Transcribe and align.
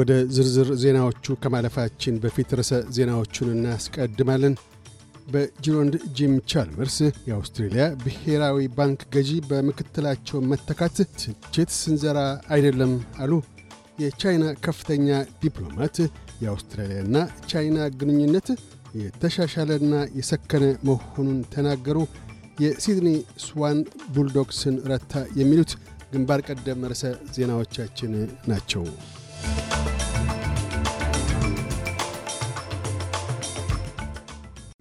ወደ 0.00 0.12
ዝርዝር 0.34 0.68
ዜናዎቹ 0.82 1.34
ከማለፋችን 1.42 2.20
በፊት 2.22 2.50
ርዕሰ 2.58 2.72
ዜናዎቹን 2.96 3.48
እናስቀድማለን። 3.54 4.54
በጂሮንድ 5.26 5.94
ጂም 6.18 6.34
ቻልመርስ 6.50 6.96
የአውስትሬልያ 7.28 7.84
ብሔራዊ 8.02 8.66
ባንክ 8.78 9.00
ገዢ 9.14 9.32
በምክትላቸው 9.50 10.38
መተካት 10.50 10.96
ትችት 11.14 11.70
ስንዘራ 11.76 12.18
አይደለም 12.54 12.92
አሉ። 13.22 13.32
የቻይና 14.00 14.44
ከፍተኛ 14.66 15.08
ዲፕሎማት 15.42 15.96
የአውስትራሊያና 16.42 17.16
ቻይና 17.50 17.78
ግንኙነት 18.00 18.48
የተሻሻለና 19.00 19.94
የሰከነ 20.18 20.64
መሆኑን 20.88 21.38
ተናገሩ። 21.54 21.98
የሲድኒ 22.60 23.10
ስዋን 23.44 23.78
ቡልዶግስን 24.14 24.76
ረታ። 24.90 25.12
የሚሉት 25.40 25.72
ግንባር 26.12 26.42
ቀደም 26.48 26.86
ርዕሰ 26.90 27.04
ዜናዎቻችን 27.36 28.12
ናቸው። 28.50 28.84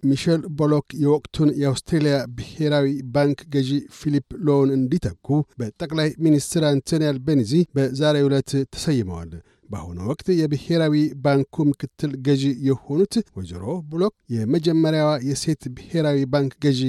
ሚሼል 0.04 0.42
ቦሎክ 0.60 0.88
የወቅቱን 1.04 1.50
የአውስትሬልያ 1.62 2.16
ብሔራዊ 2.38 2.88
ባንክ 3.14 3.40
ገዢ 3.54 3.72
ፊሊፕ 3.98 4.28
ሎውን 4.48 4.72
እንዲተኩ 4.76 5.28
በጠቅላይ 5.60 6.10
ሚኒስትር 6.26 6.66
አንቶኒ 6.70 7.06
አልቤኒዚ 7.10 7.54
በዛሬው 7.76 8.28
ዕለት 8.30 8.52
ተሰይመዋል። 8.74 9.32
በአሁኑ 9.70 9.98
ወቅት 10.10 10.28
የብሔራዊ 10.38 10.96
ባንኩ 11.26 11.66
ምክትል 11.68 12.12
ገዢ 12.26 12.44
የሆኑት 12.68 13.16
ወይዘሮ 13.38 13.66
ብሎክ 13.92 14.14
የመጀመሪያዋ 14.36 15.12
የሴት 15.28 15.64
ብሔራዊ 15.76 16.20
ባንክ 16.34 16.54
ገዢ 16.64 16.82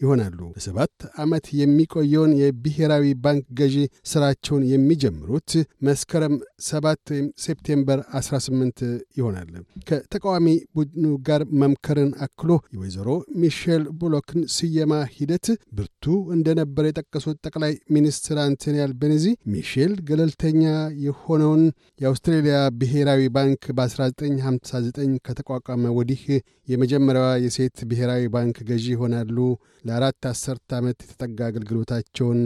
ይሆናሉ። 0.00 0.38
ለሰባት 0.54 0.94
ዓመት 1.22 1.46
የሚቆየውን 1.58 2.32
የብሔራዊ 2.40 3.04
ባንክ 3.24 3.44
ገዢ 3.58 3.76
ሥራቸውን 4.10 4.62
የሚጀምሩት 4.70 5.50
መስከረም 5.86 6.34
7 6.68 7.12
ወይም 7.12 7.26
September 7.44 7.98
18 8.18 8.82
ይሆናል። 9.18 9.50
ከተቃዋሚ 9.88 10.46
ቡድኑ 10.76 11.06
ጋር 11.28 11.42
መምከርን 11.62 12.10
አክሎ 12.26 12.50
የወይዘሮ 12.74 13.08
ሚሼል 13.42 13.84
ቡሎክን 14.00 14.42
ስየማ 14.56 14.92
ሂደት 15.14 15.46
ብርቱ 15.76 16.04
እንደነበር 16.36 16.84
የጠቀሱት 16.86 17.38
ጠቅላይ 17.46 17.72
ሚኒስትር 17.94 18.36
አንቶኒ 18.44 18.76
አልቤኒዚ 18.84 19.24
ሚሼል 19.54 19.94
ገለልተኛ 20.08 20.62
የሆነውን 21.04 21.62
የአውስትሬልያ 22.00 22.56
ብሔራዊ 22.80 23.22
ባንክ 23.34 23.62
በ1959 23.78 24.92
ከተቋቋመ 25.26 25.92
ወዲህ 25.96 26.22
የመጀመሪያዋ 26.68 27.30
የሴት 27.44 27.78
ብሔራዊ 27.88 28.24
ባንክ 28.34 28.56
ገዢ 28.68 28.86
ይሆናሉ። 28.94 29.36
ለአራት 29.94 30.24
አስርት 30.28 30.70
ዓመት 30.76 30.96
የተጠጋ 31.02 31.38
አገልግሎታቸውን 31.48 32.38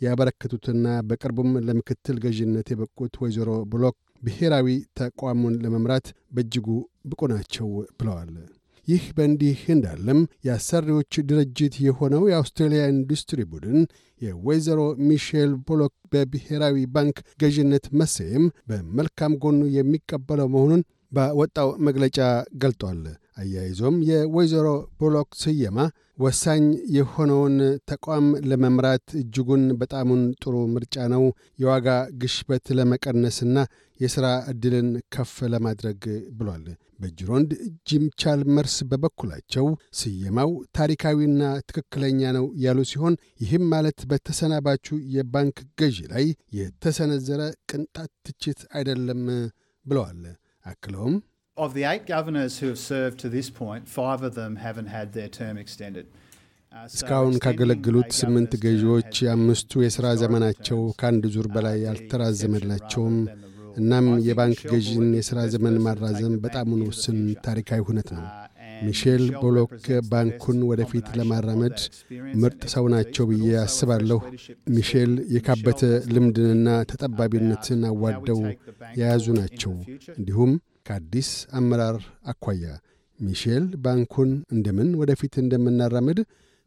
ያበረከቱትና 0.00 0.86
በቅርቡም 1.08 1.50
ለምክትል 1.66 2.16
ገዢነት 2.24 2.68
የበቁት 2.72 3.14
ወይዘሮ 3.22 3.50
ብሎክ 3.72 3.96
ብሔራዊ 4.22 4.66
ተቋሙን 4.98 5.54
ለመምራት 5.64 6.06
በእጅጉ 6.34 6.66
ብቁ 7.10 7.20
ናቸው 7.32 7.68
ብለዋል። 7.98 8.32
ይህ 8.88 9.04
በእንዲህ 9.16 9.60
እንዳለም 9.74 10.18
የአሰሪዎች 10.46 11.14
ድርጅት 11.30 11.76
የሆነው 11.86 12.24
የአውስትሬልያ 12.30 12.82
ኢንዱስትሪ 12.94 13.40
ቡድን 13.52 13.78
የወይዘሮ 14.20 14.80
ሚሼል 15.08 15.52
ቦሎክ 15.68 15.94
በብሔራዊ 16.12 16.86
ባንክ 16.94 17.18
ገዥነት 17.42 17.86
መሰየም 18.00 18.46
በመልካም 18.70 19.38
ጎኑ 19.44 19.62
የሚቀበለው 19.76 20.50
መሆኑን 20.54 20.82
ባወጣው 21.12 21.70
መግለጫ 21.86 22.18
ገልጧል። 22.62 23.02
አያይዞም 23.38 23.96
የወይዘሮ 24.10 24.66
ቦሎክ 25.00 25.30
ስየማ 25.42 25.78
ወሳኝ 26.18 26.64
የሆነውን 26.94 27.56
ተቋም 27.90 28.26
ለመምራት 28.50 29.06
እጅጉን 29.20 29.64
በጣሙን 29.80 30.22
ጥሩ 30.42 30.54
ምርጫ 30.72 30.96
ነው፣ 31.12 31.24
የዋጋ 31.62 31.88
ግሽበት 32.22 32.66
ለመቀነስና 32.78 33.56
የሥራ 34.00 34.26
ዕድልን 34.50 34.88
ከፍ 35.14 35.34
ለማድረግ 35.52 36.02
ብሏል። 36.38 36.66
በጅሮንድ 36.98 37.50
ጂም 37.88 38.04
ቻልመርስ 38.22 38.76
በበኩላቸው 38.90 39.66
ስየማው 40.00 40.50
ታሪካዊና 40.78 41.40
ትክክለኛ 41.68 42.30
ነው 42.38 42.46
ያሉ 42.64 42.78
ሲሆን 42.90 43.14
ይህም 43.42 43.64
ማለት 43.72 44.00
በተሰናባቹ 44.10 44.86
የባንክ 45.14 45.58
ገዢ 45.80 45.98
ላይ 46.14 46.26
የተሰነዘረ 46.58 47.40
ቅንጣት 47.70 48.12
ትችት 48.28 48.60
አይደለም 48.74 49.22
ብለዋል። 49.86 50.22
አክለውም 50.66 51.16
Of 51.58 51.74
the 51.74 51.84
eight 51.84 52.06
governors 52.06 52.58
who 52.58 52.68
have 52.68 52.78
served 52.80 53.18
to 53.20 53.28
this 53.28 53.50
point, 53.52 53.88
five 53.90 54.22
of 54.22 54.34
them 54.34 54.56
haven't 54.58 54.86
had 54.88 55.12
their 55.12 55.30
term 55.30 55.56
extended. 55.58 56.06
እስካሁን 56.90 57.34
ካገለግሉት 57.44 58.10
ስምንት 58.18 58.52
ገዢዎች 58.64 59.12
የአምስቱ 59.24 59.80
የሥራ 59.84 60.06
ዘመናቸው 60.20 60.80
ከአንድ 61.00 61.24
ዙር 61.34 61.46
በላይ 61.54 61.78
አልተራዘመላቸውም። 61.92 63.16
እናም 63.76 64.06
የባንክ 64.26 64.60
ገዢን 64.72 65.08
የሥራ 65.18 65.40
ዘመን 65.54 65.76
ማራዘም 65.86 66.34
በጣሙን 66.44 66.84
ውስን 66.88 67.18
ታሪካዊ 67.46 67.80
ሁነት 67.88 68.10
ነው። 68.16 68.24
ሚሼል 68.82 69.24
ቦሎክ 69.40 69.72
ባንኩን 70.10 70.58
ወደፊት 70.70 71.06
ለማራመድ 71.18 71.78
ምርጥ 72.42 72.62
ሰው 72.74 72.84
ናቸው 72.94 73.24
ብዬ 73.30 73.48
አስባለሁ። 73.64 74.20
ሚሼል 74.76 75.12
የካበተ 75.34 75.82
ልምድንና 76.14 76.68
ተጠባቢነትን 76.92 77.82
አዋደው 77.90 78.40
የያዙ 78.98 79.26
ናቸው። 79.40 79.72
እንዲሁም 80.18 80.52
ከአዲስ 80.88 81.30
አመራር 81.52 81.96
አኳያ 82.26 82.66
ሚሼል 83.18 83.64
ባንኩን 83.76 84.30
እንደምን 84.52 84.90
ወደፊት 84.94 85.34
እንደምናራምድ 85.38 86.18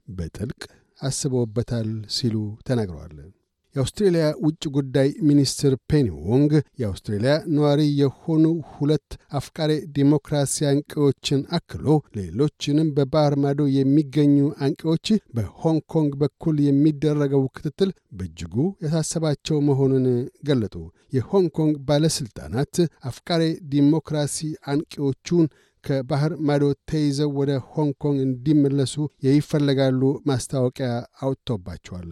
በጥልቅ 0.08 0.62
አስበውበታል 1.00 1.90
ሲሉ 2.16 2.36
ተናግረዋል። 2.68 3.16
የአውስትሬልያ 3.76 4.24
ውጭ 4.46 4.64
ጉዳይ 4.76 5.10
ሚኒስትር 5.28 5.74
ፔኒ 5.90 6.08
ዎንግ 6.28 6.52
የአውስትሬልያ 6.80 7.34
ነዋሪ 7.54 7.82
የሆኑ 8.00 8.44
ሁለት 8.72 9.10
አፍቃሪ 9.40 9.72
ዲሞክራሲ 9.96 10.66
አንቂዎችን 10.72 11.42
አክሎ 11.58 11.88
ሌሎችንም 12.18 12.90
በባህር 12.98 13.36
ማዶ 13.44 13.68
የሚገኙ 13.76 14.36
አንቂዎች 14.66 15.08
በሆንግ 15.36 15.84
ኮንግ 15.94 16.14
በኩል 16.22 16.58
የሚደረገው 16.66 17.46
ክትትል 17.56 17.92
በእጅጉ 18.14 18.56
ያሳሰባቸው 18.86 19.60
መሆኑን 19.70 20.08
ገለጡ። 20.48 20.76
የሆንግ 21.14 21.50
ኮንግ 21.58 21.78
ባለሥልጣናት 21.88 22.76
አፍቃሪ 23.10 23.44
ዲሞክራሲ 23.74 24.38
አንቂዎቹን 24.74 25.48
ከባህር 25.84 26.34
ማዶ 26.48 26.64
ተይዘው 26.90 27.32
ወደ 27.40 27.52
ሆንግ 27.72 27.94
ኮንግ 28.04 28.20
እንዲመለሱ 28.26 28.96
ይፈለጋሉ 29.28 30.02
ማስታወቂያ 30.30 30.90
አውጥቶባቸዋል። 31.22 32.12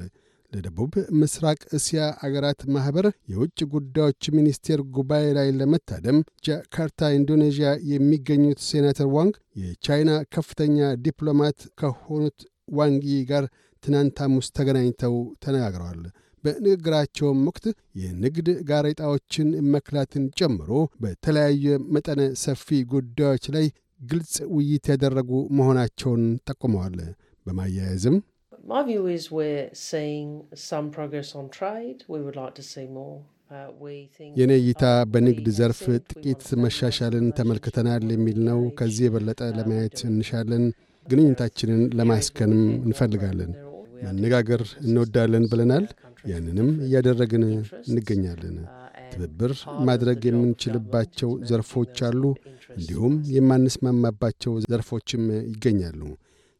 ለደቡብ 0.51 0.91
ምስራቅ 1.19 1.59
እስያ 1.77 2.03
አገራት 2.25 2.61
ማኅበር 2.75 3.05
የውጭ 3.31 3.59
ጉዳዮች 3.73 4.23
ሚኒስቴር 4.37 4.79
ጉባኤ 4.95 5.25
ላይ 5.37 5.49
ለመታደም 5.59 6.17
ጃካርታ 6.47 7.09
ኢንዶኔዥያ 7.17 7.71
የሚገኙት 7.91 8.61
ሴናተር 8.69 9.09
ዎንግ 9.15 9.35
የቻይና 9.63 10.11
ከፍተኛ 10.35 10.77
ዲፕሎማት 11.05 11.59
ከሆኑት 11.81 12.39
ዋንጊ 12.79 13.05
ጋር 13.29 13.45
ትናንት 13.83 14.17
ሐሙስ 14.23 14.47
ተገናኝተው 14.57 15.13
ተነጋግረዋል። 15.43 16.01
በንግግራቸውም 16.43 17.39
ወቅት 17.47 17.65
የንግድ 18.01 18.49
ጋሬጣዎችን 18.69 19.47
መክላትን 19.73 20.25
ጨምሮ 20.39 20.69
በተለያየ 21.03 21.65
መጠነ 21.95 22.21
ሰፊ 22.43 22.67
ጉዳዮች 22.93 23.45
ላይ 23.55 23.65
ግልጽ 24.01 24.35
ውይይት 24.55 24.85
ያደረጉ 24.91 25.29
መሆናቸውን 25.57 26.21
ጠቁመዋል። 26.47 26.97
በማያያዝም 27.45 28.17
My 28.69 28.83
view 28.83 29.07
is 29.07 29.31
we're 29.31 29.69
seeing 29.73 30.29
some 30.55 30.91
progress 30.91 31.33
on 31.33 31.49
trade. 31.49 32.03
We 32.07 32.19
would 32.21 32.35
like 32.35 32.55
to 32.55 32.65
see 32.65 32.87
more. 32.91 33.17
የኔ 34.37 34.51
እይታ 34.61 34.81
በንግድ 35.11 35.47
ዘርፍ 35.57 35.79
ጥቂት 36.09 36.43
መሻሻልን 36.63 37.25
ተመልክተናል 37.37 38.03
የሚል 38.13 38.37
ነው። 38.49 38.59
ከዚህ 38.79 39.05
የበለጠ 39.07 39.39
ለማየት 39.57 39.97
እንሻለን። 40.09 40.65
ግንኙነታችንን 41.07 41.81
ለማስከንም 41.99 42.61
እንፈልጋለን። 42.87 43.51
መነጋገር 44.03 44.63
እንወዳለን 44.85 45.47
ብለናል። 45.53 45.87
ያንንም 46.31 46.69
እያደረግን 46.87 47.45
እንገኛለን። 47.89 48.57
ትብብር 49.13 49.53
ማድረግ 49.89 50.21
የምንችልባቸው 50.29 51.31
ዘርፎች 51.51 51.97
አሉ። 52.09 52.23
እንዲሁም 52.77 53.15
የማንስማማባቸው 53.35 54.55
ዘርፎችም 54.69 55.23
ይገኛሉ። 55.51 56.01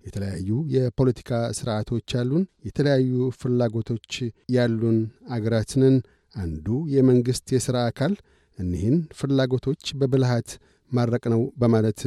የተለያዩ 0.03 0.49
የፖለቲካ 0.75 1.29
ስርዓቶች 1.57 2.09
አሉን። 2.19 2.43
የተለያዩ 2.67 3.11
ፍላጎቶች 3.39 4.11
ያሉን 4.55 4.97
አገራትንን 5.35 5.95
አንዱ 6.35 6.67
የመንግሥት 6.95 7.47
የሥራ 7.55 7.77
አካል 7.89 8.13
እኒህን 8.57 8.97
ፍላጎቶች 9.19 9.83
በብልሃት 9.99 10.49
ማረቅ 10.91 11.23
ነው 11.33 11.41
በማለት 11.57 12.01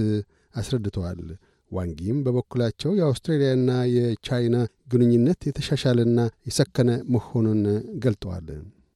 አስረድተዋል። 0.54 1.20
ዋንጊም 1.70 2.18
በበኩላቸው 2.24 2.90
የአውስትራሊያና 2.96 3.70
የቻይና 3.94 4.56
ግንኙነት 4.92 5.40
የተሻሻለና 5.48 6.18
የሰከነ 6.48 6.90
መሆኑን 7.14 7.62
ገልጠዋል። 8.04 8.48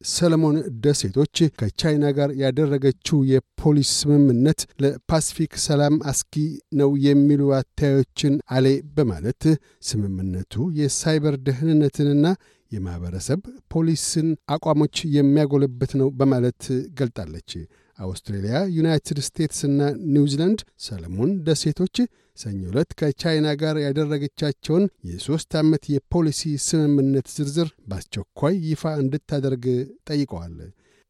ሰለሞን 0.06 0.56
ደሴቶች 0.85 1.37
ከቻይና 1.58 2.06
ጋር 2.17 2.31
ያደረገችው 2.43 3.19
የፖሊስ 3.31 3.91
ስምምነት 4.00 4.61
ለፓሲፊክ 4.82 5.53
ሰላም 5.64 5.94
አስጊ 6.11 6.35
ነው 6.81 6.91
የሚሉ 7.06 7.43
አታዮችን 7.58 8.35
አሌ 8.56 8.67
በማለት 8.97 9.44
ስምምነቱ 9.88 10.67
የሳይበር 10.81 11.37
ደህንነትንና 11.49 12.26
የማኅበረሰብ 12.73 13.41
ፖሊስን 13.73 14.29
አቋሞች 14.55 14.97
የሚያጎለብት 15.17 15.93
ነው 16.00 16.08
በማለት 16.20 16.62
ገልጣለች። 16.99 17.50
አውስትሬልያ፣ 17.98 18.56
ዩናይትድ 18.76 19.19
ስቴትስና 19.26 19.81
ኒውዚላንድ 20.14 20.60
ሰለሞን 20.87 21.31
ደሴቶች 21.46 21.96
ሰኞ 22.38 22.60
ዕለት 22.70 22.90
ከቻይና 23.00 23.48
ጋር 23.62 23.76
ያደረገቻቸውን 23.84 24.84
የሦስት 25.10 25.52
ዓመት 25.60 25.84
የፖሊሲ 25.93 26.40
ስምምነት 26.66 27.28
ዝርዝር 27.37 27.69
በአስቸኳይ 27.88 28.56
ይፋ 28.70 28.93
እንድታደርግ 29.02 29.64
ጠይቀዋል። 30.10 30.56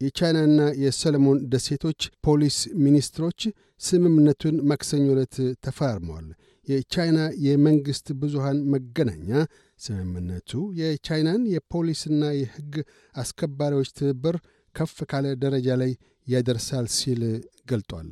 የቻይናና 0.01 0.61
የሰለሞን 0.83 1.39
ደሴቶች 1.53 2.01
ፖሊስ 2.27 2.57
ሚኒስትሮች 2.85 3.41
ስምምነቱን 3.81 4.57
ማክሰኞ 4.71 5.07
ዕለት 5.15 5.37
ተፈራርመዋል። 5.65 6.27
የቻይና 6.69 7.19
የመንግሥት 7.47 8.07
ብዙሃን 8.21 8.59
መገናኛ 8.73 9.29
ስምምነቱ 9.81 10.51
የቻይናን 10.81 11.43
የፖሊስና 11.53 12.23
የሕግ 12.39 12.75
አስከባሪዎች 13.15 13.91
ትብብር 13.99 14.37
ከፍ 14.75 14.97
ካለ 15.11 15.27
ደረጃ 15.45 15.69
ላይ 15.83 15.93
ያደርሳል 16.27 16.87
ሲል 16.97 17.23
ገልጧል። 17.71 18.11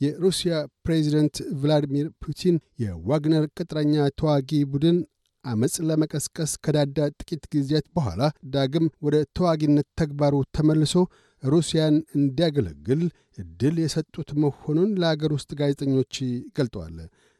የሩሲያ 0.00 0.54
ፕሬዚደንት 0.86 1.36
ቭላዲሚር 1.60 2.08
ፑቲን 2.24 2.56
የዋግነር 2.82 3.44
ቅጥረኛ 3.56 3.94
ተዋጊ 4.20 4.50
ቡድን 4.72 4.98
አመፅ 5.44 5.74
ለመቀስቀስ 5.88 6.52
ከዳዳ 6.64 6.98
ጥቂት 7.20 7.42
ጊዜያት 7.54 7.86
በኋላ 7.96 8.22
ዳግም 8.54 8.86
ወደ 9.06 9.16
ተዋጊነት 9.36 9.86
ተግባሩ 10.00 10.34
ተመልሶ 10.56 10.94
ሩሲያን 11.42 11.96
እንዲያገለግል 12.18 13.02
ዕድል 13.38 13.76
የሰጡት 13.82 14.30
መሆኑን 14.42 14.90
ለአገር 15.02 15.32
ውስጥ 15.36 15.50
ጋዜጠኞች 15.60 16.14
ገልጠዋል። 16.58 16.96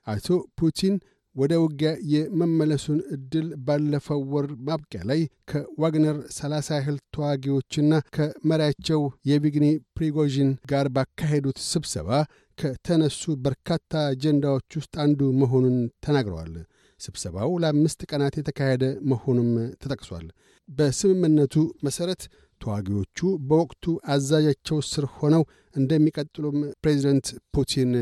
አቶ 0.06 0.26
ፑቲን 0.58 0.94
ወደ 1.38 1.52
ውጊያ 1.62 1.90
የመመለሱን 2.12 3.00
ዕድል 3.14 3.48
ባለፈው 3.66 4.20
ወር 4.32 4.46
ማብቂያ 4.68 5.00
ላይ 5.10 5.20
ከዋግነር 5.50 6.16
30 6.36 6.78
ያህል 6.78 6.96
ተዋጊዎችና 7.14 8.00
ከመሪያቸው 8.16 9.00
የቪግኒ 9.30 9.66
ፕሪጎዥን 9.98 10.50
ጋር 10.72 10.88
ባካሄዱት 10.96 11.60
ስብሰባ 11.68 12.10
ከተነሱ 12.58 13.22
በርካታ 13.44 14.00
አጀንዳዎች 14.08 14.76
ውስጥ 14.78 14.94
አንዱ 15.04 15.20
መሆኑን 15.42 15.76
ተናግረዋል። 16.06 16.54
ስብሰባው 17.00 17.50
ለአምስት 17.62 18.00
ቀናት 18.10 18.36
የተካሄደ 18.38 18.84
መሆኑም 19.10 19.50
ተጠቅሷል። 19.82 20.26
በስምምነቱ 20.68 21.54
መሠረት 21.86 22.22
ተዋጊዎቹ 22.60 23.18
በወቅቱ 23.48 23.84
አዛዣቸው 24.14 24.80
ስር 24.90 25.06
ሆነው 25.18 25.44
እንደሚቀጥሉም 25.76 26.58
ፕሬዚደንት 26.82 27.28
ፑቲን 27.54 27.92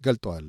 ገልጠዋል። 0.00 0.48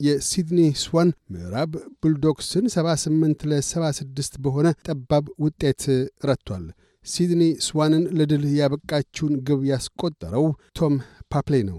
የሲድኒ 0.00 0.60
ስዋን 0.82 1.08
ምዕራብ 1.32 1.72
ቡልዶግስን 2.00 2.66
78 2.74 3.46
ለ76 3.50 4.38
በሆነ 4.44 4.68
ጠባብ 4.86 5.24
ውጤት 5.44 5.82
ረቷል። 6.24 6.66
ሲድኒ 7.04 7.42
ስዋንን 7.66 8.04
ለድል 8.18 8.44
ያበቃችውን 8.56 9.34
ግብ 9.48 9.60
ያስቆጠረው 9.70 10.46
ቶም 10.78 10.94
ፓፕሌ 11.32 11.54
ነው። 11.68 11.78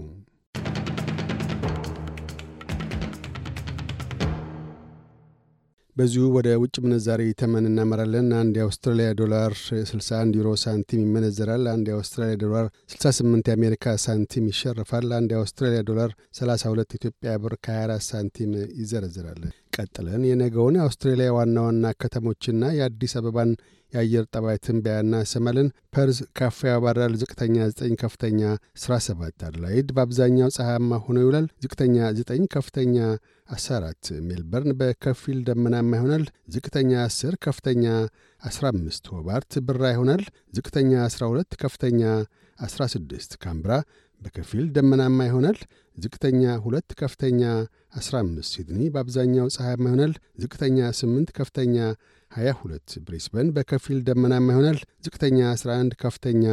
በዚሁ 5.96 6.24
ወደ 6.34 6.48
ውጭ 6.62 6.76
ምንዛሪ 6.84 7.22
ተመን 7.40 7.68
እናመራለን። 7.68 8.28
አንድ 8.38 8.54
የአውስትራሊያ 8.58 9.08
ዶላር 9.20 9.52
61 9.62 10.36
ዩሮ 10.38 10.50
ሳንቲም 10.62 11.02
ይመነዘራል። 11.06 11.64
አንድ 11.72 11.88
የአውስትራሊያ 11.90 12.36
ዶላር 12.44 12.66
68 12.94 13.50
የአሜሪካ 13.50 13.96
ሳንቲም 14.04 14.50
ይሸርፋል። 14.52 15.08
አንድ 15.18 15.32
የአውስትራሊያ 15.34 15.82
ዶላር 15.90 16.12
32 16.40 16.96
ኢትዮጵያ 17.00 17.32
ብር 17.44 17.56
ከ24 17.66 18.06
ሳንቲም 18.10 18.52
ይዘረዝራል። 18.80 19.42
ቀጥለን 19.72 20.22
የነገውን 20.28 20.78
የአውስትሬሊያ 20.78 21.28
ዋና 21.36 21.56
ዋና 21.66 21.92
ከተሞችና 22.00 22.62
የአዲስ 22.76 23.12
አበባን 23.18 23.50
የአየር 23.92 24.24
ጠባይ 24.34 24.56
ትንበያ 24.64 25.20
እናሰማለን። 25.30 25.68
ፐርዝ 25.94 26.18
ካፊያ 26.38 26.58
ያባራል። 26.70 27.12
ዝቅተኛ 27.20 27.56
9 27.72 27.96
ከፍተኛ 28.02 28.40
17። 28.82 29.44
አድላይድ 29.48 29.88
በአብዛኛው 29.96 30.50
ፀሐያማ 30.56 31.00
ሆኖ 31.04 31.16
ይውላል። 31.24 31.46
ዝቅተኛ 31.64 31.96
9 32.20 32.46
ከፍተኛ 32.54 32.96
14። 33.48 34.12
ሜልበርን 34.28 34.76
በከፊል 34.80 35.38
ደመናማ 35.48 35.90
ይሆናል። 35.98 36.24
ዝቅተኛ 36.54 36.92
10 37.06 37.34
ከፍተኛ 37.46 37.84
15። 38.42 39.10
ሆባርት 39.14 39.52
ብራ 39.68 39.82
ይሆናል። 39.94 40.22
ዝቅተኛ 40.56 40.92
12 41.08 41.58
ከፍተኛ 41.64 42.02
16። 42.58 43.36
ካምብራ 43.42 43.72
በከፊል 44.20 44.64
ደመናማ 44.76 45.18
ይሆናል። 45.28 45.58
ዝቅተኛ 45.96 46.42
2 46.64 46.94
ከፍተኛ 47.00 47.40
15። 47.98 48.50
ሲድኒ 48.52 48.82
በአብዛኛው 48.94 49.46
ፀሐያማ 49.54 49.84
ይሆናል። 49.90 50.12
ዝቅተኛ 50.42 50.78
8 50.98 51.32
ከፍተኛ 51.38 51.76
22። 52.32 52.98
ብሪስበን 53.06 53.48
በከፊል 53.56 53.98
ደመናማ 54.08 54.46
ይሆናል። 54.54 54.78
ዝቅተኛ 55.06 55.38
11 55.54 55.96
ከፍተኛ 56.02 56.44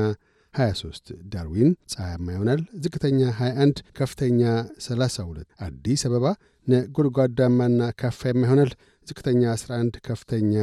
23። 0.53 1.11
ዳርዊን 1.33 1.71
ፀሐያማ 1.93 2.27
ይሆናል። 2.35 2.61
ዝቅተኛ 2.83 3.19
21 3.39 3.83
ከፍተኛ 3.93 4.41
32። 4.87 5.47
አዲስ 5.67 6.03
አበባ 6.09 6.25
ነጎድጓዳማና 6.67 7.81
ካፊያማ 7.99 8.41
ይሆናል። 8.47 8.71
ዝቅተኛ 9.07 9.43
11 9.55 10.01
ከፍተኛ 10.07 10.53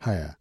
20። 0.00 0.32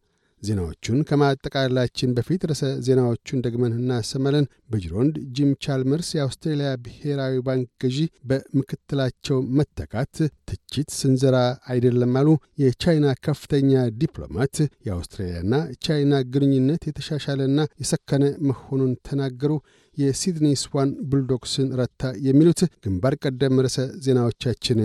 ዜናዎቹን 0.48 1.00
ከማጠቃለላችን 1.10 2.14
በፊት 2.16 2.42
ርዕሰ 2.50 2.64
ዜናዎቹን 2.86 3.44
ደግመን 3.46 3.74
እናሰማለን። 3.78 4.46
በጅሮንድ 4.72 5.16
ጂም 5.36 5.52
ቻልመርስ 5.66 6.10
የአውስትሬልያ 6.16 6.70
ብሔራዊ 6.86 7.36
ባንክ 7.48 7.70
ገዢ 7.84 8.00
በምክትላቸው 8.30 9.40
መተካት 9.58 10.14
ትችት 10.50 10.90
ስንዘራ 10.98 11.38
አይደለም 11.70 12.14
አሉ። 12.22 12.30
የቻይና 12.64 13.08
ከፍተኛ 13.26 13.72
ዲፕሎማት 14.02 14.56
የአውስትሬልያና 14.88 15.54
ቻይና 15.86 16.14
ግንኙነት 16.34 16.84
የተሻሻለና 16.90 17.52
የሰከነ 17.82 18.24
መሆኑን 18.50 18.94
ተናገሩ። 19.08 19.54
የሲድኒ 19.98 20.48
ስዋን 20.62 20.90
ቡልዶግስን 21.10 21.70
ረታ። 21.80 22.02
የሚሉት 22.26 22.62
ግንባር 22.86 23.16
ቀደም 23.24 23.62
ርዕሰ 23.66 23.78
ዜናዎቻችን 24.06 24.80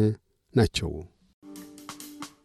ናቸው። 0.54 0.90